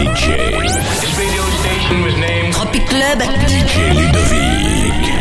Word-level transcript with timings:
DJ. 0.00 0.32
Tropic 2.52 2.84
Club. 2.86 3.22
DJ 3.46 3.76
Ludovic. 3.90 5.12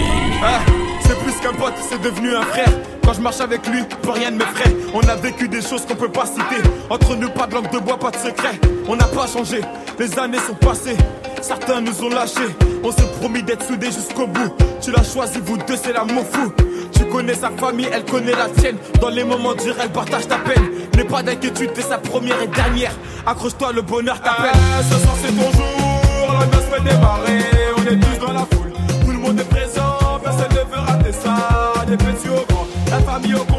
Ah, 0.41 0.59
c'est 1.01 1.19
plus 1.19 1.33
qu'un 1.41 1.53
pote, 1.53 1.73
c'est 1.89 2.01
devenu 2.01 2.33
un 2.33 2.43
frère. 2.43 2.69
Quand 3.03 3.13
je 3.13 3.19
marche 3.19 3.41
avec 3.41 3.67
lui, 3.67 3.83
plus 4.01 4.11
rien 4.11 4.31
ne 4.31 4.37
m'effraie. 4.37 4.73
On 4.93 5.01
a 5.01 5.15
vécu 5.15 5.49
des 5.49 5.61
choses 5.61 5.85
qu'on 5.85 5.95
peut 5.95 6.11
pas 6.11 6.25
citer. 6.25 6.61
Entre 6.89 7.13
nous, 7.17 7.29
pas 7.29 7.47
de 7.47 7.55
langue 7.55 7.69
de 7.71 7.79
bois, 7.79 7.97
pas 7.99 8.11
de 8.11 8.15
secret. 8.15 8.57
On 8.87 8.95
n'a 8.95 9.05
pas 9.05 9.27
changé, 9.27 9.59
les 9.99 10.17
années 10.17 10.39
sont 10.47 10.55
passées. 10.55 10.95
Certains 11.41 11.81
nous 11.81 12.01
ont 12.03 12.09
lâchés. 12.09 12.55
On 12.81 12.91
s'est 12.91 13.11
promis 13.19 13.43
d'être 13.43 13.65
soudés 13.67 13.91
jusqu'au 13.91 14.27
bout. 14.27 14.53
Tu 14.81 14.91
l'as 14.91 15.03
choisi, 15.03 15.39
vous 15.43 15.57
deux, 15.57 15.75
c'est 15.75 15.91
l'amour 15.91 16.23
fou. 16.31 16.53
Tu 16.99 17.05
connais 17.05 17.33
sa 17.33 17.49
famille, 17.51 17.87
elle 17.93 18.03
connaît 18.03 18.33
la 18.33 18.49
tienne. 18.49 18.75
Dans 18.99 19.07
les 19.07 19.23
moments 19.23 19.53
durs, 19.53 19.75
elle 19.81 19.89
partage 19.89 20.27
ta 20.27 20.35
peine. 20.35 20.69
N'aie 20.97 21.05
pas 21.05 21.23
d'inquiétude, 21.23 21.71
t'es 21.71 21.81
sa 21.81 21.97
première 21.97 22.41
et 22.41 22.47
dernière. 22.47 22.91
Accroche-toi, 23.25 23.71
le 23.71 23.81
bonheur 23.81 24.19
t'appelle. 24.21 24.51
Ah, 24.53 24.83
ce 24.83 24.99
soir, 24.99 25.15
c'est 25.21 25.31
ton 25.31 25.49
jour. 25.49 26.33
La 26.37 26.45
noce 26.47 26.65
fait 26.65 26.83
démarrer. 26.83 27.39
On 27.77 27.83
est 27.83 27.99
tous 28.01 28.25
dans 28.25 28.33
la 28.33 28.45
foule. 28.51 28.73
Tout 29.05 29.11
le 29.11 29.17
monde 29.17 29.39
est 29.39 29.49
présent. 29.49 30.19
Personne 30.21 30.51
ne 30.51 30.75
veut 30.75 30.81
rater 30.81 31.13
ça. 31.13 31.85
Des 31.87 31.95
petits 31.95 32.27
au 32.27 32.45
grand. 32.53 32.67
La 32.91 32.99
famille 32.99 33.33
au 33.33 33.45
complet. 33.45 33.58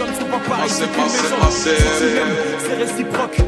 Hommes 0.00 0.14
sont 0.18 0.26
pas 0.26 0.42
pareils. 0.48 0.70
Tu 0.70 2.14
l'aimes, 2.14 2.36
C'est 2.58 2.74
réciproque. 2.76 3.38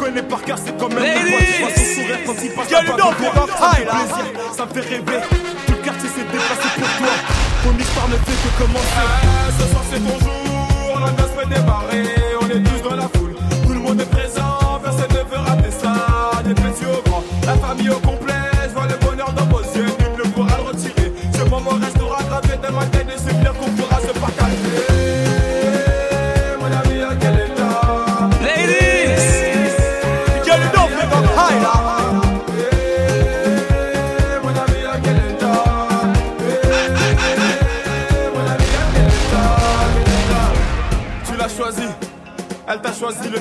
Connais 0.00 0.22
par 0.22 0.40
cœur, 0.40 0.56
c'est 0.56 0.74
quand 0.78 0.88
même 0.88 1.04
mon 1.04 1.30
pote. 1.30 1.44
Je 1.44 1.60
vois 1.60 1.70
son 1.76 1.84
sourire 1.94 2.18
quand 2.24 2.34
il 2.42 2.50
passe 2.54 2.70
la 2.70 2.80
bague 2.80 3.00
Ça 3.00 3.04
me 3.04 3.12
fait 3.12 3.60
High, 3.60 3.84
là. 3.84 3.92
plaisir, 3.92 4.24
ça 4.56 4.64
me 4.64 4.70
fait 4.72 4.80
rêver. 4.80 5.18
Tout 5.66 5.72
le 5.72 5.84
quartier 5.84 6.08
s'est 6.08 6.24
déplacé 6.32 6.68
pour 6.78 6.88
toi. 6.96 7.12
Ton 7.64 7.78
histoire 7.78 8.08
ne 8.08 8.14
fait 8.16 8.38
que 8.40 8.50
commencer. 8.62 9.06
Ce 9.60 9.64
soir 9.70 9.84
c'est 9.92 10.00
ton 10.00 10.18
jour, 10.24 11.00
la 11.04 11.10
noce 11.12 11.32
fait 11.36 11.48
démarrer, 11.54 12.04
on 12.40 12.46
est 12.48 12.62
tous 12.62 12.88
dans 12.88 12.96
la 12.96 13.08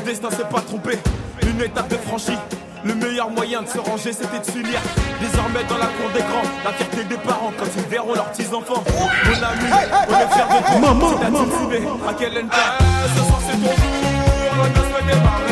destin 0.09 0.31
s'est 0.31 0.49
pas 0.49 0.61
trompé. 0.61 0.97
Une 1.43 1.61
étape 1.61 1.87
de 1.87 1.95
franchie, 1.97 2.39
le 2.83 2.95
meilleur 2.95 3.29
moyen 3.29 3.61
de 3.61 3.67
se 3.67 3.77
ranger 3.77 4.11
c'était 4.11 4.39
de 4.39 4.45
s'unir. 4.51 4.79
Désormais 5.21 5.63
dans 5.69 5.77
la 5.77 5.85
cour 5.85 6.09
des 6.15 6.21
grands, 6.21 6.49
la 6.65 6.71
fierté 6.73 7.03
des 7.03 7.17
parents 7.17 7.53
quand 7.55 7.69
ils 7.77 7.83
verront 7.83 8.15
leurs 8.15 8.31
petits 8.31 8.47
enfants. 8.47 8.83
Mon 8.87 9.33
ami, 9.33 9.69
on 10.09 10.13
est 10.13 10.29
fiers 10.33 10.49
de 10.49 10.57
toi. 10.65 10.79
Maman, 10.81 11.11
team 11.13 12.09
à 12.09 12.13
quel 12.17 12.43
Ah, 12.51 12.77
ce 13.15 13.21
soir 13.23 13.39
c'est 13.45 13.57
ton 13.57 13.69
jour, 13.69 14.65
fait 14.95 15.05
démarrer, 15.05 15.48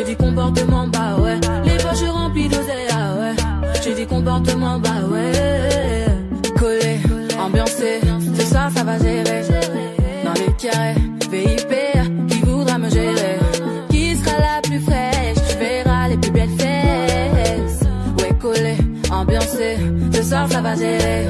J'ai 0.00 0.06
dit 0.06 0.16
comportement, 0.16 0.88
bah 0.88 1.16
ouais. 1.18 1.38
Les 1.62 1.76
poches 1.76 2.08
remplies 2.10 2.48
d'oseille, 2.48 2.88
ah 2.90 3.12
ouais. 3.20 3.36
J'ai 3.84 3.94
dit 3.94 4.06
comportement, 4.06 4.78
bah 4.78 4.88
ouais. 5.12 6.06
Collé, 6.58 7.00
ambiancé, 7.38 8.00
ce 8.34 8.46
soir 8.46 8.70
ça 8.74 8.82
va 8.82 8.98
gérer. 8.98 9.42
Dans 10.24 10.32
les 10.32 10.52
carrés, 10.54 10.94
VIP, 11.30 12.28
qui 12.28 12.40
voudra 12.40 12.78
me 12.78 12.88
gérer? 12.88 13.38
Qui 13.90 14.16
sera 14.16 14.38
la 14.38 14.62
plus 14.62 14.80
fraîche? 14.80 15.36
Tu 15.50 15.56
verras 15.58 16.08
les 16.08 16.16
plus 16.16 16.30
belles 16.30 16.48
fesses. 16.56 17.82
Ouais, 18.20 18.34
collé, 18.40 18.76
ambiancé, 19.12 19.76
ce 20.14 20.22
soir 20.22 20.50
ça 20.50 20.62
va 20.62 20.76
gérer. 20.76 21.26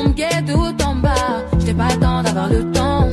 On 0.00 0.08
me 0.08 0.14
guette 0.14 0.46
tout 0.46 0.84
en 0.86 0.94
bas, 0.94 1.44
j'étais 1.58 1.74
pas 1.74 1.88
le 1.92 2.00
temps 2.00 2.22
d'avoir 2.22 2.48
le 2.48 2.64
temps. 2.72 3.10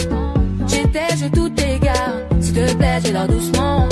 J'étais, 0.65 1.17
je 1.17 1.27
tout 1.27 1.51
égare, 1.61 2.21
s'il 2.39 2.53
te 2.53 2.73
plaît, 2.75 2.99
j'ai 3.03 3.11
l'air 3.11 3.27
doucement. 3.27 3.89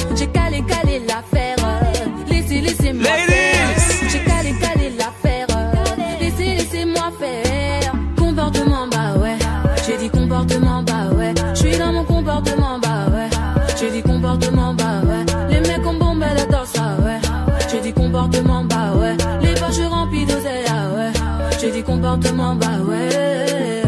Comportement, 22.02 22.56
bah 22.56 22.78
ouais. 22.88 23.84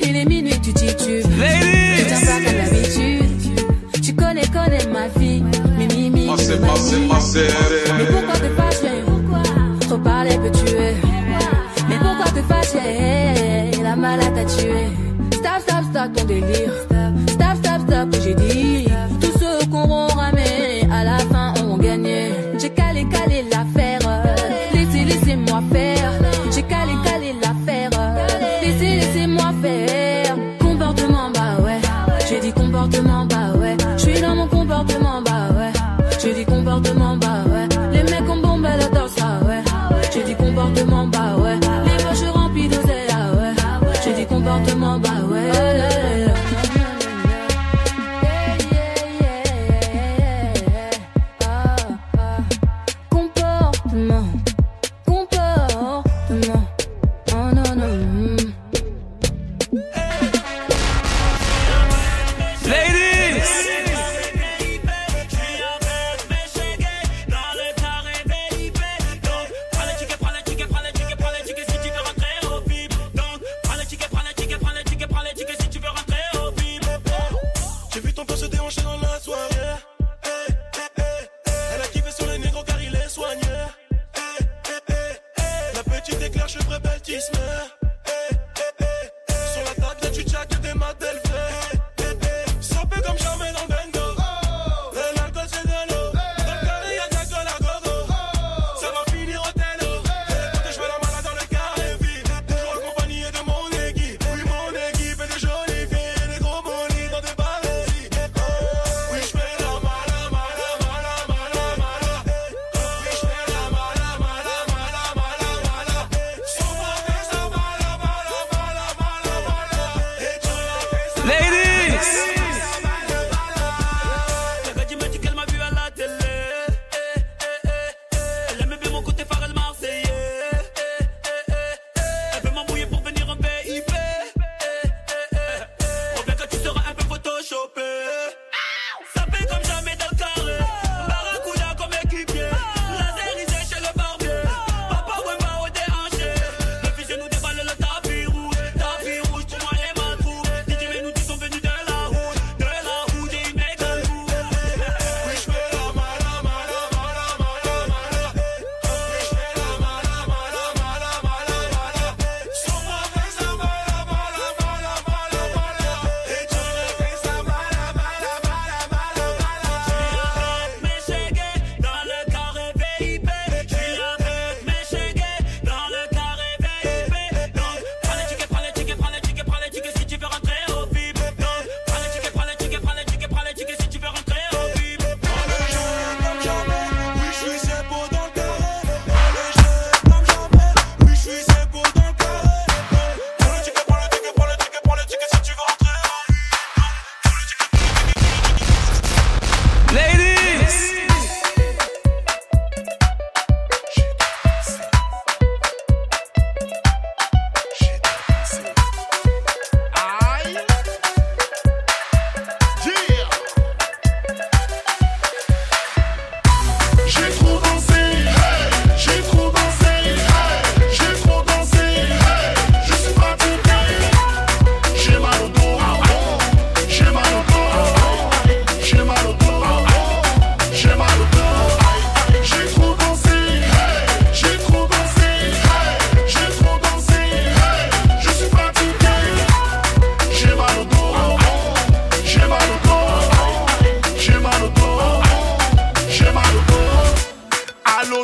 Il 0.00 0.16
est 0.16 0.24
minuit, 0.24 0.58
tu 0.62 0.72
titubes. 0.72 1.24
Tu 1.24 2.04
tiens 2.06 2.20
pas 2.20 2.40
comme 2.44 2.56
d'habitude. 2.56 4.02
Tu 4.02 4.14
connais, 4.14 4.46
connais 4.46 4.86
ma 4.92 5.08
vie. 5.18 5.42
Mimi, 5.78 6.10
mimi, 6.10 6.26
Passez, 6.26 6.58
ma 6.58 6.66
passez, 6.68 6.96
vie. 6.96 7.08
passez. 7.08 7.46
Mais 7.98 8.06
pourquoi 8.06 8.34
te 8.34 8.50
fâcher 8.60 9.02
Trop 9.80 9.98
parler 9.98 10.38
peut 10.38 10.50
tuer. 10.50 10.94
Mais 11.88 11.96
pourquoi 11.98 12.26
te 12.32 12.42
fâcher 12.42 13.82
La 13.82 13.96
malade 13.96 14.34
t'a 14.34 14.44
tué. 14.44 14.86
Stop, 15.32 15.60
stop, 15.60 15.84
stop 15.90 16.12
ton 16.16 16.24
délire. 16.24 16.72
Comportement, 45.20 46.03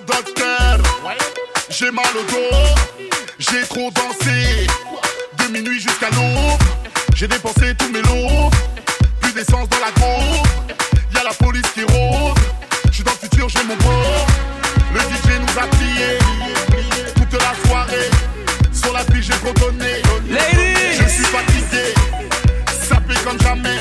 docteur. 0.06 0.78
J'ai 1.68 1.90
mal 1.90 2.04
au 2.14 2.30
dos, 2.30 2.56
j'ai 3.38 3.62
trop 3.62 3.90
dansé. 3.90 4.66
De 5.38 5.52
minuit 5.52 5.80
jusqu'à 5.80 6.10
l'aube, 6.10 6.60
j'ai 7.14 7.28
dépensé 7.28 7.74
tous 7.78 7.90
mes 7.90 8.02
lots. 8.02 8.50
Plus 9.20 9.32
d'essence 9.32 9.68
dans 9.68 9.78
la 9.78 9.92
cour, 9.92 10.42
y'a 11.14 11.24
la 11.24 11.32
police 11.34 11.70
qui 11.74 11.84
rôde. 11.84 12.38
J'suis 12.90 13.04
dans 13.04 13.12
le 13.12 13.28
futur, 13.28 13.48
j'ai 13.48 13.64
mon 13.64 13.76
bord. 13.76 14.26
Le 14.94 15.00
DJ 15.00 15.40
nous 15.40 15.62
a 15.62 15.66
pliés 15.66 16.18
toute 17.14 17.40
la 17.40 17.68
soirée. 17.68 18.10
Sur 18.72 18.92
la 18.92 19.04
pluie, 19.04 19.22
j'ai 19.22 19.32
trop. 19.34 19.54
Je 20.30 21.08
suis 21.08 21.24
fatigué, 21.24 21.94
sapé 22.88 23.14
comme 23.24 23.40
jamais. 23.40 23.78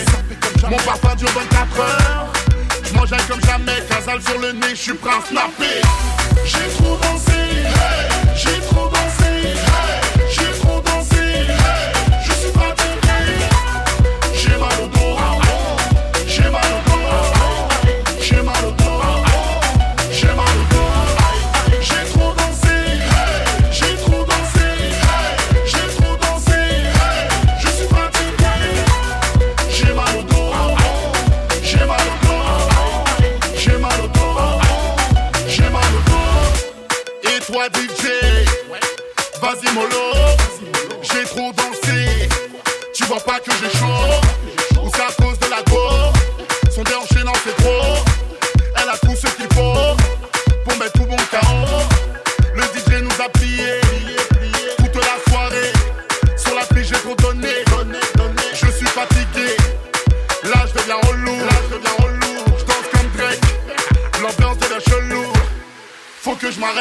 Mon 0.69 0.77
parfum 0.77 1.15
dure 1.15 1.29
24 1.29 1.79
heures. 1.79 2.48
Mangeal 2.93 3.21
comme 3.27 3.41
jamais, 3.41 3.83
casal 3.89 4.21
sur 4.21 4.39
le 4.39 4.51
nez, 4.53 4.69
je 4.71 4.75
suis 4.75 4.93
prince 4.93 5.31
nappé. 5.31 5.81
J'ai 6.45 6.67
trop 6.77 6.97
dansé, 6.97 7.31
j'ai 8.35 8.59
trop 8.67 8.89
dansé. 8.89 8.98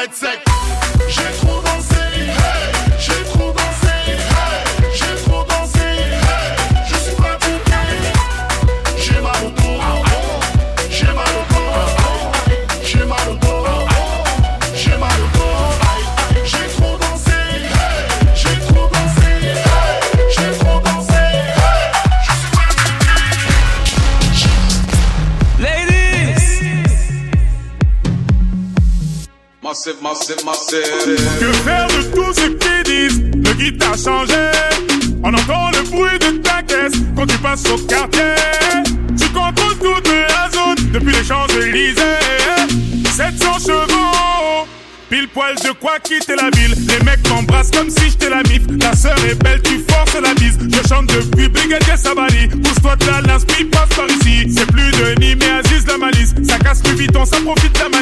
headset. 0.09 0.48
Que 31.39 31.53
faire 31.53 31.85
de 31.87 32.15
tout 32.15 32.33
ce 32.33 32.47
qu'ils 32.47 32.83
disent 32.85 33.21
Le 33.35 33.53
guide 33.53 33.83
a 33.83 33.95
changé. 33.95 34.49
On 35.23 35.31
entend 35.31 35.69
le 35.69 35.83
bruit 35.91 36.17
de 36.17 36.37
ta 36.41 36.63
caisse 36.63 36.93
quand 37.15 37.27
tu 37.27 37.37
passes 37.37 37.65
au 37.69 37.77
quartier. 37.85 38.33
Tu 39.15 39.29
contrôles 39.29 39.77
toute 39.77 40.07
la 40.07 40.49
zone 40.49 40.91
depuis 40.91 41.13
les 41.13 41.23
Champs-Élysées. 41.23 42.01
700 43.15 43.59
chevaux. 43.59 44.67
Pile 45.09 45.27
poil, 45.27 45.55
je 45.63 45.71
crois 45.73 45.99
quitter 45.99 46.35
la 46.35 46.49
ville. 46.57 46.75
Les 46.87 47.03
mecs 47.05 47.21
t'embrassent 47.21 47.71
comme 47.71 47.91
si 47.91 48.09
j'étais 48.09 48.29
la 48.29 48.41
mif. 48.43 48.61
La 48.81 48.95
sœur 48.95 49.17
est 49.29 49.35
belle, 49.35 49.61
tu 49.61 49.83
forces 49.87 50.19
la 50.19 50.33
bise. 50.33 50.57
Je 50.61 50.87
chante 50.87 51.07
depuis 51.07 51.47
Brigadier 51.47 51.97
Sabali. 51.97 52.47
Pousse-toi 52.47 52.95
de 52.95 53.05
la 53.05 53.21
lance, 53.21 53.45
puis 53.45 53.65
passe 53.65 53.89
par 53.89 54.07
ici. 54.07 54.51
C'est 54.55 54.65
plus 54.65 54.91
de 54.91 55.19
Nîmes 55.19 55.39
mais 55.39 55.49
Aziz 55.59 55.85
la 55.85 55.97
malice. 55.97 56.33
Ça 56.47 56.57
casse 56.57 56.81
le 56.87 56.93
biton, 56.93 57.23
ça 57.25 57.37
profite 57.41 57.77
la 57.77 57.89
malice. 57.89 57.98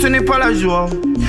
Ce 0.00 0.06
n'est 0.06 0.20
pas 0.20 0.38
la 0.38 0.54
joie. 0.54 0.86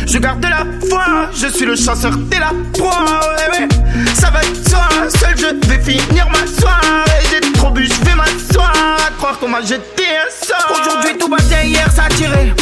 Je 0.07 0.17
garde 0.17 0.43
la 0.43 0.65
foi, 0.87 1.03
je 1.33 1.47
suis 1.47 1.65
le 1.65 1.75
chasseur, 1.75 2.13
t'es 2.29 2.39
la 2.39 2.51
proie. 2.73 3.03
Ouais, 3.37 3.59
ouais. 3.59 3.67
Ça 4.13 4.29
va 4.29 4.39
de 4.41 4.69
soi, 4.69 4.87
seul 5.09 5.35
je 5.37 5.67
vais 5.67 5.79
finir 5.79 6.27
ma 6.29 6.47
soirée. 6.47 7.21
J'ai 7.29 7.51
trop 7.53 7.69
bu, 7.71 7.85
je 7.85 8.05
vais 8.05 8.15
m'asseoir. 8.15 8.71
À 9.07 9.11
croire 9.17 9.37
qu'on 9.39 9.49
m'a 9.49 9.61
jeté 9.61 10.03
un 10.05 10.45
sort. 10.45 10.79
Aujourd'hui, 10.79 11.17
tout 11.17 11.29
va 11.29 11.37
hier 11.63 11.91
ça 11.91 12.03
a 12.05 12.09
tiré. 12.09 12.53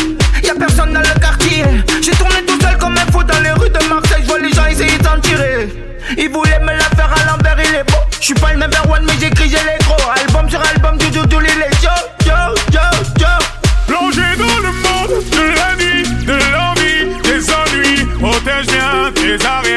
Y'a 0.43 0.55
personne 0.55 0.93
dans 0.93 0.99
le 0.99 1.19
quartier. 1.19 1.63
J'ai 2.01 2.11
tourné 2.11 2.43
tout 2.47 2.59
seul 2.59 2.77
comme 2.77 2.93
un 2.93 3.11
fou 3.11 3.23
dans 3.23 3.39
les 3.41 3.51
rues 3.51 3.69
de 3.69 3.87
Marseille. 3.87 4.23
Je 4.23 4.27
vois 4.27 4.39
les 4.39 4.51
gens 4.51 4.65
essayer 4.65 4.97
d'en 4.97 5.19
tirer. 5.21 5.69
Ils 6.17 6.29
voulaient 6.29 6.59
me 6.61 6.71
la 6.71 6.89
faire 6.95 7.13
à 7.13 7.31
l'envers, 7.31 7.57
il 7.59 7.75
est 7.75 7.83
beau. 7.83 7.99
Je 8.19 8.25
suis 8.25 8.33
pas 8.33 8.53
le 8.53 8.59
number 8.59 8.83
one, 8.89 9.03
mais 9.05 9.13
j'écris, 9.19 9.49
j'ai 9.49 9.57
les 9.57 9.77
gros. 9.85 9.95
Bien 19.29 19.37
tes 19.37 19.68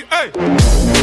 Hey. 0.00 1.01